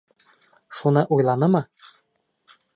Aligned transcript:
Шуны 0.77 1.03
уйланымы? 1.15 1.63